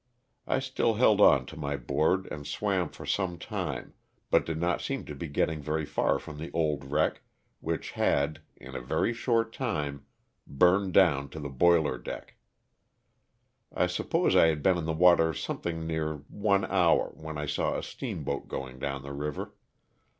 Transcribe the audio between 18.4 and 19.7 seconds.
going down the river.